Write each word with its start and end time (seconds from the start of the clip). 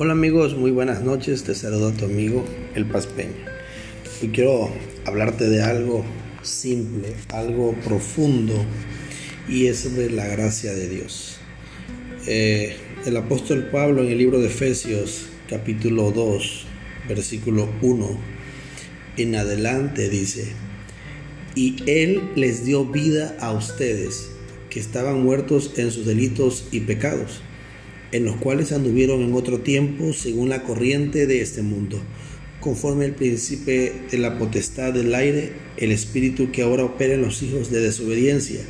Hola 0.00 0.12
amigos, 0.12 0.56
muy 0.56 0.70
buenas 0.70 1.02
noches, 1.02 1.42
te 1.42 1.56
saludo 1.56 1.88
a 1.88 1.92
tu 1.92 2.04
amigo 2.04 2.44
El 2.76 2.86
Paz 2.86 3.08
Peña. 3.08 3.34
Hoy 4.22 4.28
quiero 4.28 4.70
hablarte 5.04 5.48
de 5.48 5.60
algo 5.60 6.04
simple, 6.40 7.08
algo 7.30 7.74
profundo 7.84 8.54
y 9.48 9.66
es 9.66 9.96
de 9.96 10.08
la 10.10 10.24
gracia 10.28 10.72
de 10.72 10.88
Dios. 10.88 11.38
Eh, 12.28 12.76
el 13.06 13.16
apóstol 13.16 13.70
Pablo 13.72 14.04
en 14.04 14.12
el 14.12 14.18
libro 14.18 14.38
de 14.38 14.46
Efesios 14.46 15.30
capítulo 15.50 16.12
2 16.12 16.66
versículo 17.08 17.68
1 17.82 18.08
en 19.16 19.34
adelante 19.34 20.08
dice, 20.08 20.52
y 21.56 21.74
Él 21.90 22.22
les 22.36 22.64
dio 22.64 22.84
vida 22.84 23.36
a 23.40 23.50
ustedes 23.50 24.30
que 24.70 24.78
estaban 24.78 25.24
muertos 25.24 25.72
en 25.76 25.90
sus 25.90 26.06
delitos 26.06 26.68
y 26.70 26.82
pecados 26.82 27.42
en 28.12 28.24
los 28.24 28.36
cuales 28.36 28.72
anduvieron 28.72 29.22
en 29.22 29.34
otro 29.34 29.60
tiempo 29.60 30.12
según 30.12 30.48
la 30.48 30.62
corriente 30.62 31.26
de 31.26 31.40
este 31.40 31.62
mundo, 31.62 32.00
conforme 32.60 33.04
el 33.04 33.12
príncipe 33.12 33.92
de 34.10 34.18
la 34.18 34.38
potestad 34.38 34.92
del 34.92 35.14
aire, 35.14 35.52
el 35.76 35.92
espíritu 35.92 36.50
que 36.50 36.62
ahora 36.62 36.84
opera 36.84 37.14
en 37.14 37.22
los 37.22 37.42
hijos 37.42 37.70
de 37.70 37.80
desobediencia. 37.80 38.60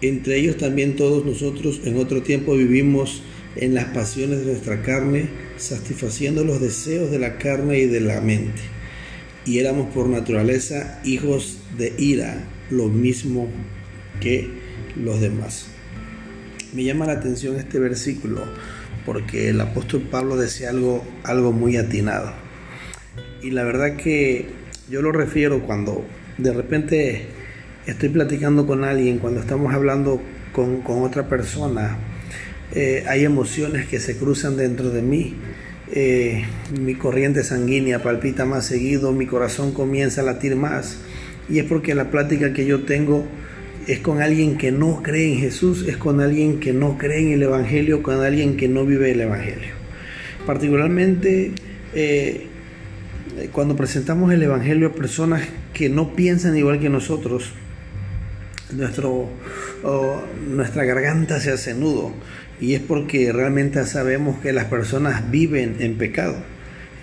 Entre 0.00 0.38
ellos 0.38 0.56
también 0.56 0.96
todos 0.96 1.24
nosotros 1.24 1.80
en 1.84 1.96
otro 1.96 2.22
tiempo 2.22 2.56
vivimos 2.56 3.22
en 3.56 3.74
las 3.74 3.86
pasiones 3.86 4.40
de 4.40 4.46
nuestra 4.46 4.82
carne, 4.82 5.28
satisfaciendo 5.56 6.44
los 6.44 6.60
deseos 6.60 7.10
de 7.10 7.18
la 7.18 7.38
carne 7.38 7.78
y 7.78 7.86
de 7.86 8.00
la 8.00 8.20
mente. 8.20 8.62
Y 9.46 9.58
éramos 9.58 9.92
por 9.94 10.08
naturaleza 10.08 11.00
hijos 11.04 11.58
de 11.78 11.92
ira, 11.98 12.48
lo 12.70 12.88
mismo 12.88 13.48
que 14.20 14.48
los 14.96 15.20
demás. 15.20 15.73
Me 16.74 16.82
llama 16.82 17.06
la 17.06 17.12
atención 17.12 17.54
este 17.54 17.78
versículo 17.78 18.42
porque 19.06 19.50
el 19.50 19.60
apóstol 19.60 20.02
Pablo 20.10 20.36
decía 20.36 20.70
algo, 20.70 21.04
algo 21.22 21.52
muy 21.52 21.76
atinado. 21.76 22.32
Y 23.42 23.52
la 23.52 23.62
verdad 23.62 23.96
que 23.96 24.48
yo 24.90 25.00
lo 25.00 25.12
refiero 25.12 25.62
cuando 25.62 26.04
de 26.36 26.52
repente 26.52 27.26
estoy 27.86 28.08
platicando 28.08 28.66
con 28.66 28.82
alguien, 28.82 29.18
cuando 29.18 29.38
estamos 29.38 29.72
hablando 29.72 30.20
con, 30.52 30.82
otra 30.84 31.28
persona, 31.28 31.96
eh, 32.72 33.04
hay 33.06 33.24
emociones 33.24 33.86
que 33.86 34.00
se 34.00 34.16
cruzan 34.16 34.56
dentro 34.56 34.90
de 34.90 35.02
mí. 35.02 35.36
Eh, 35.92 36.44
mi 36.80 36.96
corriente 36.96 37.44
sanguínea 37.44 38.02
palpita 38.02 38.46
más 38.46 38.66
seguido, 38.66 39.12
mi 39.12 39.26
corazón 39.26 39.72
comienza 39.72 40.22
a 40.22 40.24
latir 40.24 40.56
más. 40.56 40.98
Y 41.48 41.60
es 41.60 41.66
porque 41.66 41.94
la 41.94 42.10
plática 42.10 42.52
que 42.52 42.66
yo 42.66 42.82
tengo 42.82 43.28
es 43.86 43.98
con 44.00 44.20
alguien 44.22 44.56
que 44.56 44.72
no 44.72 45.02
cree 45.02 45.32
en 45.32 45.38
Jesús, 45.40 45.86
es 45.86 45.96
con 45.96 46.20
alguien 46.20 46.60
que 46.60 46.72
no 46.72 46.98
cree 46.98 47.20
en 47.20 47.32
el 47.32 47.42
Evangelio, 47.42 48.02
con 48.02 48.22
alguien 48.22 48.56
que 48.56 48.68
no 48.68 48.84
vive 48.84 49.12
el 49.12 49.20
Evangelio. 49.20 49.72
Particularmente 50.46 51.52
eh, 51.94 52.46
cuando 53.52 53.76
presentamos 53.76 54.32
el 54.32 54.42
Evangelio 54.42 54.88
a 54.88 54.92
personas 54.92 55.42
que 55.72 55.88
no 55.88 56.14
piensan 56.14 56.56
igual 56.56 56.80
que 56.80 56.88
nosotros, 56.88 57.52
nuestra 60.48 60.84
garganta 60.84 61.40
se 61.40 61.52
hace 61.52 61.74
nudo 61.74 62.12
y 62.60 62.74
es 62.74 62.80
porque 62.80 63.32
realmente 63.32 63.84
sabemos 63.84 64.38
que 64.40 64.52
las 64.52 64.66
personas 64.66 65.30
viven 65.30 65.76
en 65.80 65.96
pecado. 65.96 66.36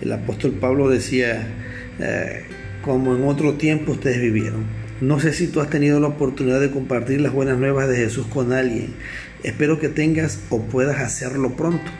El 0.00 0.12
apóstol 0.12 0.52
Pablo 0.52 0.88
decía, 0.88 1.46
eh, 2.00 2.44
como 2.82 3.14
en 3.14 3.24
otro 3.24 3.54
tiempo 3.54 3.92
ustedes 3.92 4.20
vivieron. 4.20 4.81
No 5.02 5.18
sé 5.18 5.32
si 5.32 5.48
tú 5.48 5.60
has 5.60 5.68
tenido 5.68 5.98
la 5.98 6.06
oportunidad 6.06 6.60
de 6.60 6.70
compartir 6.70 7.20
las 7.20 7.32
buenas 7.32 7.58
nuevas 7.58 7.88
de 7.88 7.96
Jesús 7.96 8.28
con 8.28 8.52
alguien. 8.52 8.94
Espero 9.42 9.80
que 9.80 9.88
tengas 9.88 10.38
o 10.48 10.62
puedas 10.62 11.00
hacerlo 11.00 11.56
pronto. 11.56 11.90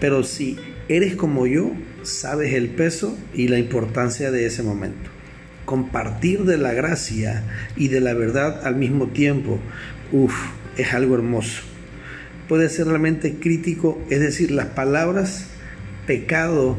Pero 0.00 0.22
si 0.22 0.58
eres 0.86 1.16
como 1.16 1.46
yo, 1.46 1.72
sabes 2.02 2.52
el 2.52 2.68
peso 2.68 3.16
y 3.32 3.48
la 3.48 3.58
importancia 3.58 4.30
de 4.30 4.44
ese 4.44 4.62
momento. 4.62 5.08
Compartir 5.64 6.44
de 6.44 6.58
la 6.58 6.74
gracia 6.74 7.42
y 7.74 7.88
de 7.88 8.02
la 8.02 8.12
verdad 8.12 8.66
al 8.66 8.76
mismo 8.76 9.06
tiempo, 9.06 9.58
uff, 10.12 10.34
es 10.76 10.92
algo 10.92 11.14
hermoso. 11.14 11.62
Puede 12.50 12.68
ser 12.68 12.86
realmente 12.86 13.36
crítico, 13.36 13.98
es 14.10 14.20
decir, 14.20 14.50
las 14.50 14.66
palabras 14.66 15.46
pecado, 16.06 16.76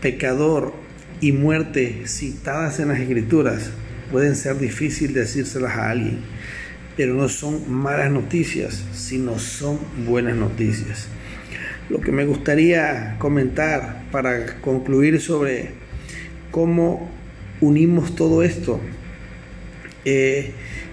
pecador 0.00 0.72
y 1.20 1.32
muerte 1.32 2.04
citadas 2.06 2.80
en 2.80 2.88
las 2.88 2.98
escrituras 2.98 3.72
pueden 4.10 4.36
ser 4.36 4.58
difíciles 4.58 5.14
decírselas 5.14 5.76
a 5.76 5.90
alguien, 5.90 6.18
pero 6.96 7.14
no 7.14 7.28
son 7.28 7.70
malas 7.72 8.10
noticias, 8.10 8.84
sino 8.92 9.38
son 9.38 9.78
buenas 10.06 10.36
noticias. 10.36 11.08
Lo 11.88 12.00
que 12.00 12.12
me 12.12 12.24
gustaría 12.24 13.16
comentar 13.18 14.04
para 14.12 14.60
concluir 14.60 15.20
sobre 15.20 15.70
cómo 16.50 17.10
unimos 17.60 18.14
todo 18.14 18.42
esto 18.42 18.80
eh, 20.04 20.52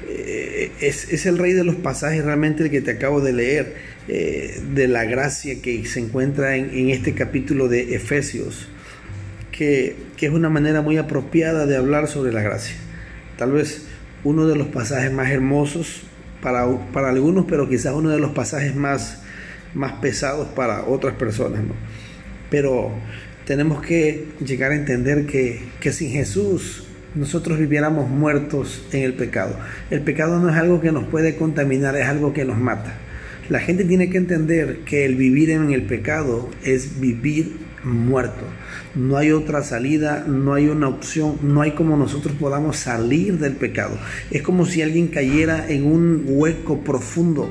eh, 0.09 0.71
es, 0.81 1.25
el 1.25 1.37
rey 1.37 1.53
de 1.53 1.63
los 1.63 1.75
pasajes 1.75 2.23
realmente 2.23 2.63
el 2.63 2.71
que 2.71 2.81
te 2.81 2.91
acabo 2.91 3.21
de 3.21 3.33
leer, 3.33 3.75
eh, 4.07 4.59
de 4.73 4.87
la 4.87 5.05
gracia 5.05 5.61
que 5.61 5.85
se 5.85 5.99
encuentra 5.99 6.55
en, 6.55 6.89
este 6.89 7.13
capítulo 7.13 7.67
de 7.67 7.95
Efesios, 7.95 8.67
que, 9.51 9.95
que 10.17 10.27
es 10.27 10.31
una 10.31 10.49
manera 10.49 10.81
muy 10.81 10.97
apropiada 10.97 11.65
de 11.65 11.77
hablar 11.77 12.07
sobre 12.07 12.31
la 12.31 12.41
gracia 12.41 12.75
tal 13.37 13.51
vez 13.51 13.87
uno 14.23 14.47
de 14.47 14.55
los 14.55 14.67
pasajes 14.67 15.11
más 15.11 15.29
hermosos 15.29 16.01
para, 16.41 16.67
para 16.91 17.09
algunos, 17.09 17.45
pero 17.45 17.69
quizás 17.69 17.93
uno 17.93 18.09
de 18.09 18.19
los 18.19 18.31
pasajes 18.31 18.75
más, 18.75 19.21
más 19.73 19.93
pesados 19.93 20.47
para 20.49 20.83
otras 20.85 21.15
personas. 21.15 21.61
Pero 22.49 22.91
tenemos 23.45 23.81
que 23.81 24.27
llegar 24.45 24.71
a 24.71 24.75
entender 24.75 25.25
que, 25.25 25.61
que 25.79 25.91
sin 25.91 26.11
Jesús 26.11 26.87
nosotros 27.15 27.57
viviéramos 27.57 28.09
muertos 28.09 28.85
en 28.91 29.03
el 29.03 29.13
pecado. 29.13 29.57
El 29.89 30.01
pecado 30.01 30.39
no 30.39 30.49
es 30.49 30.55
algo 30.55 30.81
que 30.81 30.91
nos 30.91 31.05
puede 31.05 31.35
contaminar, 31.35 31.95
es 31.95 32.05
algo 32.05 32.33
que 32.33 32.45
nos 32.45 32.57
mata. 32.57 32.93
La 33.49 33.59
gente 33.59 33.85
tiene 33.85 34.09
que 34.09 34.17
entender 34.17 34.79
que 34.79 35.05
el 35.05 35.15
vivir 35.15 35.49
en 35.51 35.71
el 35.71 35.83
pecado 35.83 36.49
es 36.63 36.99
vivir 36.99 37.57
muerto. 37.87 38.45
No 38.95 39.17
hay 39.17 39.31
otra 39.31 39.63
salida, 39.63 40.25
no 40.27 40.53
hay 40.53 40.67
una 40.67 40.87
opción, 40.87 41.37
no 41.41 41.61
hay 41.61 41.71
como 41.71 41.97
nosotros 41.97 42.35
podamos 42.39 42.77
salir 42.77 43.39
del 43.39 43.55
pecado. 43.55 43.97
Es 44.31 44.41
como 44.41 44.65
si 44.65 44.81
alguien 44.81 45.07
cayera 45.07 45.69
en 45.69 45.85
un 45.85 46.23
hueco 46.27 46.83
profundo. 46.83 47.49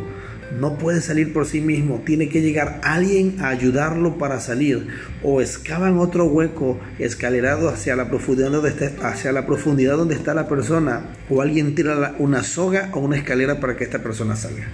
No 0.60 0.78
puede 0.78 1.00
salir 1.00 1.32
por 1.32 1.44
sí 1.44 1.60
mismo, 1.60 2.02
tiene 2.06 2.28
que 2.28 2.41
llegar 2.41 2.80
alguien 2.84 3.36
a 3.41 3.48
ayudarlo 3.48 4.16
para 4.16 4.41
salir. 4.41 4.86
O 5.22 5.41
excavan 5.41 5.98
otro 5.98 6.26
hueco 6.26 6.78
escalerado 6.98 7.68
hacia 7.68 7.97
la 7.97 8.08
profundidad 8.08 8.53
donde 8.53 8.70
está, 8.70 9.08
hacia 9.08 9.32
la 9.32 9.44
profundidad 9.44 9.97
donde 9.97 10.14
está 10.14 10.34
la 10.34 10.48
persona, 10.48 11.03
o 11.28 11.42
alguien 11.42 11.74
tira 11.74 12.14
una 12.18 12.42
soga 12.42 12.91
o 12.92 13.00
una 13.00 13.16
escalera 13.16 13.60
para 13.60 13.76
que 13.76 13.84
esta 13.84 14.03
persona 14.03 14.36
salga. 14.36 14.68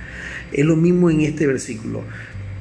Es 0.53 0.65
lo 0.65 0.77
mismo 0.77 1.11
en 1.11 1.23
este 1.23 1.47
versículo 1.47 2.05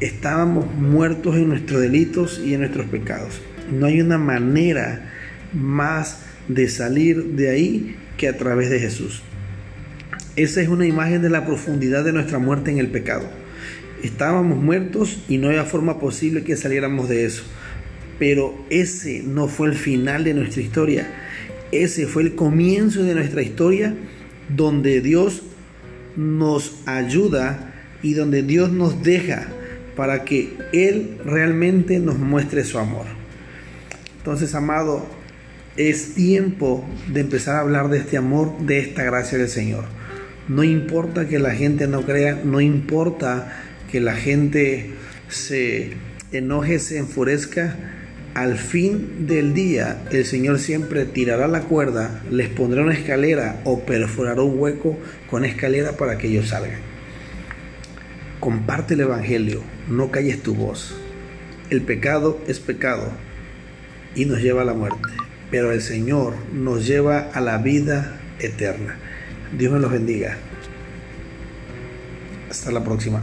estábamos 0.02 0.66
muertos 0.76 1.36
en 1.38 1.50
nuestros 1.50 1.80
delitos 1.80 2.42
y 2.44 2.56
en 2.56 2.62
nuestros 2.62 2.88
pecados. 2.88 3.40
No 3.72 3.86
hay 3.86 4.02
una 4.02 4.18
manera 4.18 5.10
más 5.54 6.24
de 6.48 6.68
salir 6.68 7.24
de 7.24 7.50
ahí 7.50 7.96
que 8.18 8.28
a 8.28 8.38
través 8.38 8.70
de 8.70 8.80
Jesús. 8.80 9.22
Esa 10.36 10.62
es 10.62 10.68
una 10.68 10.88
imagen 10.88 11.22
de 11.22 11.30
la 11.30 11.46
profundidad 11.46 12.04
de 12.04 12.14
nuestra 12.14 12.40
muerte 12.40 12.72
en 12.72 12.80
el 12.80 12.88
pecado. 12.88 13.30
Estábamos 14.04 14.58
muertos 14.58 15.24
y 15.30 15.38
no 15.38 15.50
había 15.50 15.66
forma 15.66 16.00
posible 16.00 16.44
que 16.44 16.58
saliéramos 16.58 17.08
de 17.08 17.26
eso. 17.26 17.44
Pero 18.18 18.66
ese 18.70 19.22
no 19.24 19.48
fue 19.48 19.68
el 19.68 19.76
final 19.76 20.24
de 20.24 20.34
nuestra 20.34 20.62
historia. 20.62 21.08
Ese 21.72 22.08
fue 22.08 22.24
el 22.24 22.36
comienzo 22.36 23.04
de 23.04 23.14
nuestra 23.14 23.44
historia 23.44 23.96
donde 24.50 25.02
Dios 25.02 25.44
nos 26.16 26.76
ayuda 26.88 27.74
y 28.02 28.16
donde 28.16 28.42
Dios 28.42 28.72
nos 28.72 29.04
deja 29.04 29.48
para 29.96 30.24
que 30.24 30.54
Él 30.74 31.18
realmente 31.26 32.00
nos 32.00 32.18
muestre 32.18 32.64
su 32.64 32.80
amor. 32.80 33.06
Entonces, 34.18 34.54
amado, 34.56 35.06
es 35.78 36.14
tiempo 36.14 36.86
de 37.08 37.22
empezar 37.22 37.56
a 37.56 37.60
hablar 37.62 37.90
de 37.90 38.00
este 38.00 38.18
amor, 38.18 38.58
de 38.60 38.80
esta 38.80 39.04
gracia 39.04 39.38
del 39.38 39.50
Señor. 39.50 39.86
No 40.48 40.64
importa 40.64 41.28
que 41.28 41.40
la 41.40 41.52
gente 41.52 41.88
no 41.88 42.02
crea, 42.02 42.40
no 42.44 42.62
importa 42.62 43.62
que 43.92 44.00
la 44.00 44.14
gente 44.14 44.92
se 45.30 45.92
enoje, 46.32 46.80
se 46.80 46.98
enfurezca, 46.98 47.76
al 48.34 48.58
fin 48.58 49.28
del 49.28 49.54
día 49.54 50.04
el 50.12 50.26
Señor 50.26 50.60
siempre 50.60 51.06
tirará 51.06 51.48
la 51.48 51.62
cuerda, 51.62 52.22
les 52.32 52.48
pondrá 52.48 52.82
una 52.82 52.94
escalera 52.94 53.60
o 53.66 53.82
perforará 53.82 54.42
un 54.42 54.58
hueco 54.58 54.98
con 55.30 55.44
escalera 55.46 55.94
para 55.94 56.18
que 56.18 56.28
ellos 56.28 56.50
salgan. 56.50 56.91
Comparte 58.42 58.96
el 58.96 59.02
Evangelio, 59.02 59.62
no 59.88 60.10
calles 60.10 60.42
tu 60.42 60.56
voz. 60.56 60.96
El 61.70 61.84
pecado 61.84 62.42
es 62.48 62.60
pecado 62.60 63.12
y 64.16 64.26
nos 64.26 64.42
lleva 64.42 64.64
a 64.64 64.66
la 64.66 64.74
muerte, 64.74 65.10
pero 65.52 65.72
el 65.72 65.80
Señor 65.84 66.34
nos 66.52 66.88
lleva 66.88 67.20
a 67.20 67.40
la 67.40 67.60
vida 67.60 68.20
eterna. 68.40 68.98
Dios 69.56 69.72
me 69.72 69.80
los 69.80 69.92
bendiga. 69.92 70.38
Hasta 72.50 72.72
la 72.72 72.84
próxima. 72.84 73.22